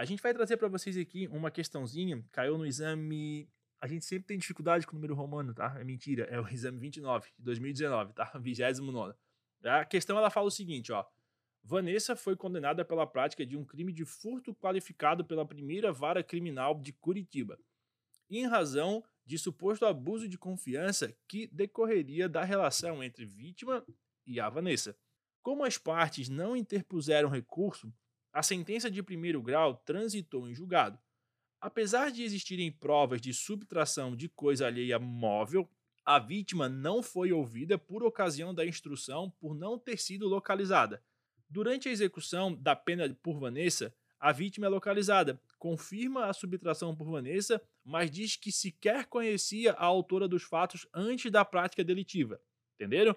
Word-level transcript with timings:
A 0.00 0.04
gente 0.06 0.22
vai 0.22 0.32
trazer 0.32 0.56
para 0.56 0.66
vocês 0.66 0.96
aqui 0.96 1.28
uma 1.28 1.50
questãozinha, 1.50 2.24
caiu 2.32 2.56
no 2.56 2.64
exame. 2.64 3.46
A 3.78 3.86
gente 3.86 4.06
sempre 4.06 4.28
tem 4.28 4.38
dificuldade 4.38 4.86
com 4.86 4.92
o 4.92 4.94
número 4.94 5.14
romano, 5.14 5.52
tá? 5.52 5.76
É 5.78 5.84
mentira, 5.84 6.24
é 6.30 6.40
o 6.40 6.48
exame 6.48 6.78
29, 6.78 7.28
de 7.36 7.44
2019, 7.44 8.14
tá? 8.14 8.32
29. 8.40 9.14
A 9.62 9.84
questão 9.84 10.16
ela 10.16 10.30
fala 10.30 10.46
o 10.46 10.50
seguinte, 10.50 10.90
ó. 10.90 11.04
Vanessa 11.62 12.16
foi 12.16 12.34
condenada 12.34 12.82
pela 12.82 13.06
prática 13.06 13.44
de 13.44 13.58
um 13.58 13.62
crime 13.62 13.92
de 13.92 14.06
furto 14.06 14.54
qualificado 14.54 15.22
pela 15.22 15.44
primeira 15.44 15.92
vara 15.92 16.24
criminal 16.24 16.80
de 16.80 16.94
Curitiba, 16.94 17.58
em 18.30 18.46
razão 18.46 19.04
de 19.26 19.36
suposto 19.36 19.84
abuso 19.84 20.26
de 20.26 20.38
confiança 20.38 21.14
que 21.28 21.46
decorreria 21.48 22.26
da 22.26 22.42
relação 22.42 23.04
entre 23.04 23.26
vítima 23.26 23.84
e 24.26 24.40
a 24.40 24.48
Vanessa. 24.48 24.96
Como 25.42 25.62
as 25.62 25.76
partes 25.76 26.30
não 26.30 26.56
interpuseram 26.56 27.28
recurso, 27.28 27.92
a 28.32 28.42
sentença 28.42 28.90
de 28.90 29.02
primeiro 29.02 29.42
grau 29.42 29.74
transitou 29.74 30.48
em 30.48 30.54
julgado. 30.54 30.98
Apesar 31.60 32.10
de 32.10 32.22
existirem 32.22 32.72
provas 32.72 33.20
de 33.20 33.34
subtração 33.34 34.16
de 34.16 34.28
coisa 34.28 34.66
alheia 34.66 34.98
móvel, 34.98 35.68
a 36.04 36.18
vítima 36.18 36.68
não 36.68 37.02
foi 37.02 37.32
ouvida 37.32 37.76
por 37.76 38.02
ocasião 38.02 38.54
da 38.54 38.64
instrução 38.64 39.30
por 39.38 39.54
não 39.54 39.78
ter 39.78 39.98
sido 39.98 40.26
localizada. 40.26 41.02
Durante 41.48 41.88
a 41.88 41.92
execução 41.92 42.54
da 42.54 42.74
pena 42.74 43.14
por 43.22 43.38
Vanessa, 43.38 43.94
a 44.18 44.32
vítima 44.32 44.66
é 44.66 44.68
localizada, 44.68 45.40
confirma 45.58 46.26
a 46.26 46.32
subtração 46.32 46.94
por 46.94 47.10
Vanessa, 47.10 47.60
mas 47.84 48.10
diz 48.10 48.36
que 48.36 48.52
sequer 48.52 49.06
conhecia 49.06 49.72
a 49.72 49.84
autora 49.84 50.28
dos 50.28 50.42
fatos 50.42 50.86
antes 50.94 51.30
da 51.30 51.44
prática 51.44 51.82
delitiva. 51.82 52.40
Entenderam? 52.74 53.16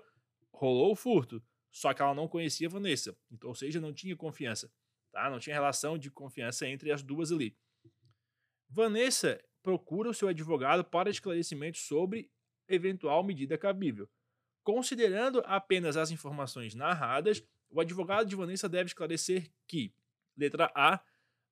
Rolou 0.52 0.92
o 0.94 0.96
furto, 0.96 1.44
só 1.70 1.94
que 1.94 2.02
ela 2.02 2.14
não 2.14 2.28
conhecia 2.28 2.70
Vanessa, 2.70 3.16
então, 3.32 3.50
ou 3.50 3.56
seja, 3.56 3.82
não 3.82 3.94
tinha 3.94 4.16
confiança, 4.16 4.72
tá? 5.14 5.30
Não 5.30 5.40
tinha 5.40 5.56
relação 5.56 5.98
de 5.98 6.12
confiança 6.12 6.68
entre 6.68 6.92
as 6.92 7.02
duas 7.02 7.32
ali. 7.32 7.56
Vanessa 8.68 9.42
procura 9.62 10.10
o 10.10 10.14
seu 10.14 10.28
advogado 10.28 10.84
para 10.84 11.10
esclarecimento 11.10 11.78
sobre 11.78 12.30
eventual 12.68 13.24
medida 13.24 13.58
cabível. 13.58 14.10
Considerando 14.64 15.42
apenas 15.46 15.96
as 15.96 16.10
informações 16.10 16.74
narradas, 16.74 17.44
o 17.70 17.80
advogado 17.80 18.28
de 18.28 18.36
Vanessa 18.36 18.68
deve 18.68 18.88
esclarecer 18.88 19.52
que, 19.68 19.94
letra 20.36 20.72
A, 20.76 21.00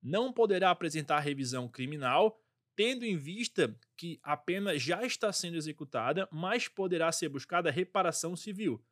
não 0.02 0.32
poderá 0.32 0.70
apresentar 0.70 1.20
revisão 1.20 1.68
criminal, 1.68 2.40
tendo 2.74 3.04
em 3.04 3.16
vista 3.16 3.78
que 3.96 4.18
a 4.22 4.36
pena 4.36 4.76
já 4.78 5.04
está 5.04 5.32
sendo 5.32 5.56
executada, 5.56 6.28
mas 6.32 6.66
poderá 6.66 7.12
ser 7.12 7.28
buscada 7.28 7.70
reparação 7.70 8.34
civil. 8.34 8.84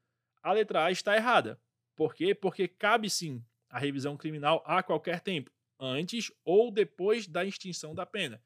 A 0.42 0.52
letra 0.52 0.84
A 0.84 0.92
está 0.92 1.16
errada. 1.16 1.60
Por 1.96 2.14
quê? 2.14 2.34
Porque 2.34 2.68
cabe 2.68 3.10
sim 3.10 3.44
a 3.70 3.78
revisão 3.78 4.16
criminal 4.16 4.62
a 4.66 4.82
qualquer 4.82 5.20
tempo, 5.20 5.50
antes 5.78 6.30
ou 6.44 6.70
depois 6.70 7.26
da 7.26 7.44
extinção 7.44 7.94
da 7.94 8.04
pena, 8.04 8.42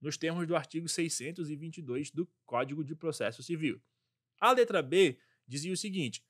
nos 0.00 0.16
termos 0.16 0.46
do 0.46 0.56
artigo 0.56 0.88
622 0.88 2.10
do 2.10 2.28
Código 2.44 2.82
de 2.82 2.96
Processo 2.96 3.42
Civil. 3.42 3.80
A 4.40 4.50
letra 4.50 4.82
B 4.82 5.18
dizia 5.46 5.72
o 5.72 5.76
seguinte: 5.76 6.24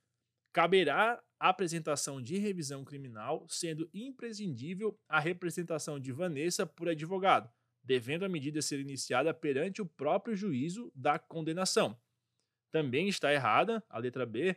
caberá 0.53 1.23
a 1.41 1.48
apresentação 1.48 2.20
de 2.20 2.37
revisão 2.37 2.85
criminal, 2.85 3.47
sendo 3.48 3.89
imprescindível 3.95 4.98
a 5.09 5.19
representação 5.19 5.98
de 5.98 6.13
Vanessa 6.13 6.67
por 6.67 6.89
advogado, 6.89 7.51
devendo 7.83 8.25
a 8.25 8.29
medida 8.29 8.61
ser 8.61 8.79
iniciada 8.79 9.33
perante 9.33 9.81
o 9.81 9.87
próprio 9.87 10.37
juízo 10.37 10.93
da 10.95 11.19
condenação. 11.19 11.98
Também 12.70 13.09
está 13.09 13.33
errada 13.33 13.83
a 13.89 13.98
letra 13.98 14.25
B, 14.25 14.57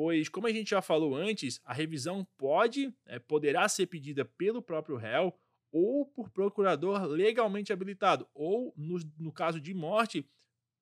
pois, 0.00 0.30
como 0.30 0.46
a 0.46 0.50
gente 0.50 0.70
já 0.70 0.80
falou 0.80 1.14
antes, 1.14 1.60
a 1.62 1.74
revisão 1.74 2.26
pode, 2.38 2.90
é, 3.04 3.18
poderá 3.18 3.68
ser 3.68 3.84
pedida 3.84 4.24
pelo 4.24 4.62
próprio 4.62 4.96
réu 4.96 5.38
ou 5.70 6.06
por 6.06 6.30
procurador 6.30 7.04
legalmente 7.04 7.70
habilitado, 7.70 8.26
ou, 8.32 8.72
no, 8.78 8.98
no 9.18 9.30
caso 9.30 9.60
de 9.60 9.74
morte 9.74 10.26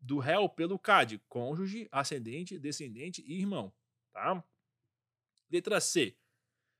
do 0.01 0.21
réu, 0.21 0.49
pelo 0.49 0.79
CAD, 0.79 1.21
cônjuge, 1.29 1.89
ascendente, 1.91 2.61
descendente 2.61 3.21
e 3.27 3.41
irmão. 3.41 3.75
Tá? 4.13 4.41
Letra 5.51 5.81
C. 5.81 6.17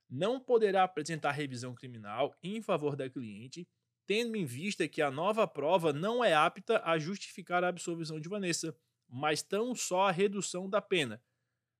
Não 0.09 0.39
poderá 0.39 0.85
apresentar 0.85 1.31
revisão 1.31 1.75
criminal 1.75 2.33
em 2.41 2.61
favor 2.61 2.95
da 2.95 3.09
cliente, 3.09 3.67
tendo 4.07 4.37
em 4.37 4.45
vista 4.45 4.87
que 4.87 5.01
a 5.01 5.11
nova 5.11 5.45
prova 5.45 5.91
não 5.91 6.23
é 6.23 6.33
apta 6.33 6.81
a 6.85 6.97
justificar 6.97 7.65
a 7.65 7.67
absolvição 7.67 8.17
de 8.17 8.29
Vanessa, 8.29 8.73
mas 9.09 9.43
tão 9.43 9.75
só 9.75 10.07
a 10.07 10.11
redução 10.11 10.69
da 10.69 10.81
pena. 10.81 11.21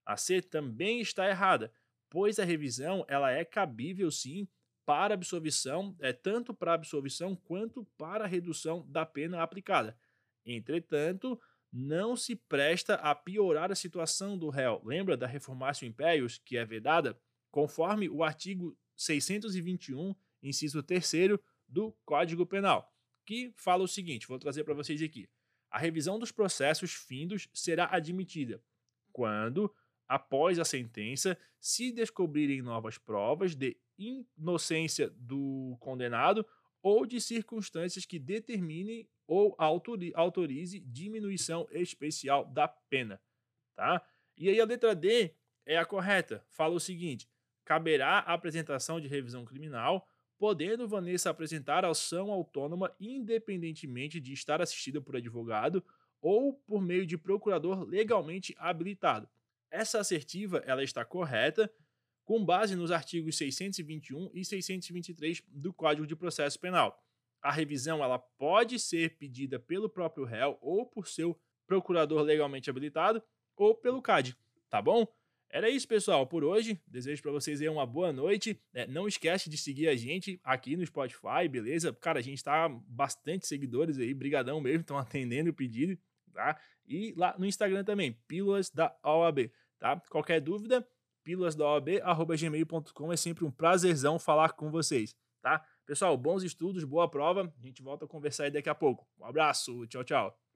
A 0.09 0.17
C 0.17 0.41
também 0.41 1.01
está 1.01 1.29
errada, 1.29 1.71
pois 2.09 2.39
a 2.39 2.43
revisão 2.43 3.05
ela 3.07 3.29
é 3.31 3.45
cabível 3.45 4.09
sim 4.09 4.47
para 4.83 5.13
absolvição, 5.13 5.95
é 5.99 6.11
tanto 6.11 6.51
para 6.51 6.73
absolvição 6.73 7.35
quanto 7.35 7.85
para 7.95 8.25
redução 8.25 8.83
da 8.89 9.05
pena 9.05 9.43
aplicada. 9.43 9.95
Entretanto, 10.43 11.39
não 11.71 12.15
se 12.15 12.35
presta 12.35 12.95
a 12.95 13.13
piorar 13.13 13.71
a 13.71 13.75
situação 13.75 14.35
do 14.35 14.49
réu. 14.49 14.81
Lembra 14.83 15.15
da 15.15 15.27
reformácio 15.27 15.87
impérios, 15.87 16.39
que 16.39 16.57
é 16.57 16.65
vedada? 16.65 17.15
Conforme 17.51 18.09
o 18.09 18.23
artigo 18.23 18.75
621, 18.95 20.15
inciso 20.41 20.81
3 20.81 21.37
do 21.67 21.95
Código 22.03 22.47
Penal, 22.47 22.91
que 23.27 23.53
fala 23.55 23.83
o 23.83 23.87
seguinte: 23.87 24.27
vou 24.27 24.39
trazer 24.39 24.63
para 24.63 24.73
vocês 24.73 25.03
aqui. 25.03 25.29
A 25.69 25.77
revisão 25.77 26.17
dos 26.17 26.31
processos 26.31 26.95
findos 26.95 27.47
será 27.53 27.95
admitida 27.95 28.59
quando, 29.11 29.71
após 30.09 30.57
a 30.57 30.65
sentença, 30.65 31.37
se 31.59 31.91
descobrirem 31.91 32.63
novas 32.63 32.97
provas 32.97 33.55
de 33.55 33.77
inocência 33.95 35.09
do 35.11 35.77
condenado 35.79 36.43
ou 36.81 37.05
de 37.05 37.21
circunstâncias 37.21 38.05
que 38.05 38.17
determinem 38.17 39.07
ou 39.27 39.55
autorize 40.15 40.79
diminuição 40.79 41.67
especial 41.71 42.45
da 42.45 42.67
pena, 42.67 43.21
tá? 43.75 44.01
E 44.35 44.49
aí 44.49 44.59
a 44.59 44.65
letra 44.65 44.95
D 44.95 45.35
é 45.65 45.77
a 45.77 45.85
correta. 45.85 46.43
Fala 46.49 46.73
o 46.73 46.79
seguinte: 46.79 47.29
caberá 47.63 48.19
a 48.19 48.33
apresentação 48.33 48.99
de 48.99 49.07
revisão 49.07 49.45
criminal, 49.45 50.07
podendo 50.39 50.87
Vanessa 50.87 51.29
apresentar 51.29 51.85
ação 51.85 52.31
autônoma 52.31 52.95
independentemente 52.99 54.19
de 54.19 54.33
estar 54.33 54.61
assistida 54.61 54.99
por 54.99 55.17
advogado 55.17 55.83
ou 56.21 56.53
por 56.53 56.81
meio 56.81 57.05
de 57.05 57.17
procurador 57.17 57.83
legalmente 57.83 58.55
habilitado. 58.57 59.29
Essa 59.71 59.99
assertiva 59.99 60.63
ela 60.65 60.83
está 60.83 61.05
correta 61.05 61.71
com 62.25 62.43
base 62.43 62.75
nos 62.75 62.91
artigos 62.91 63.37
621 63.37 64.31
e 64.33 64.45
623 64.45 65.43
do 65.47 65.73
Código 65.73 66.05
de 66.05 66.15
Processo 66.15 66.59
Penal. 66.59 67.03
A 67.41 67.51
revisão 67.51 68.03
ela 68.03 68.19
pode 68.19 68.77
ser 68.79 69.17
pedida 69.17 69.59
pelo 69.59 69.89
próprio 69.89 70.25
réu 70.25 70.57
ou 70.61 70.85
por 70.85 71.07
seu 71.07 71.39
procurador 71.65 72.21
legalmente 72.21 72.69
habilitado 72.69 73.23
ou 73.55 73.75
pelo 73.75 74.01
CAD, 74.01 74.35
tá 74.69 74.81
bom? 74.81 75.07
Era 75.51 75.67
isso, 75.67 75.87
pessoal, 75.87 76.27
por 76.27 76.43
hoje. 76.43 76.79
Desejo 76.87 77.23
para 77.23 77.31
vocês 77.31 77.59
aí 77.59 77.67
uma 77.67 77.85
boa 77.85 78.13
noite. 78.13 78.61
É, 78.71 78.85
não 78.85 79.07
esquece 79.07 79.49
de 79.49 79.57
seguir 79.57 79.87
a 79.87 79.95
gente 79.95 80.39
aqui 80.43 80.75
no 80.75 80.85
Spotify, 80.85 81.47
beleza? 81.49 81.91
Cara, 81.93 82.19
a 82.19 82.21
gente 82.21 82.43
tá 82.43 82.69
bastante 82.69 83.47
seguidores 83.47 83.97
aí, 83.97 84.13
brigadão 84.13 84.61
mesmo, 84.61 84.81
estão 84.81 84.97
atendendo 84.97 85.49
o 85.49 85.53
pedido, 85.53 85.97
tá? 86.33 86.59
E 86.85 87.13
lá 87.15 87.35
no 87.37 87.45
Instagram 87.45 87.83
também, 87.83 88.13
Pílulas 88.27 88.69
da 88.69 88.95
OAB, 89.03 89.51
tá? 89.77 90.01
Qualquer 90.09 90.39
dúvida, 90.41 90.87
pílulasdaoab@gmail.com 91.23 93.13
é 93.13 93.17
sempre 93.17 93.45
um 93.45 93.51
prazerzão 93.51 94.17
falar 94.17 94.53
com 94.53 94.71
vocês, 94.71 95.15
tá? 95.41 95.63
Pessoal, 95.85 96.17
bons 96.17 96.43
estudos, 96.43 96.83
boa 96.83 97.09
prova. 97.09 97.51
A 97.57 97.65
gente 97.65 97.81
volta 97.81 98.05
a 98.05 98.07
conversar 98.07 98.45
aí 98.45 98.51
daqui 98.51 98.69
a 98.69 98.75
pouco. 98.75 99.07
Um 99.19 99.25
abraço, 99.25 99.85
tchau, 99.87 100.03
tchau. 100.03 100.48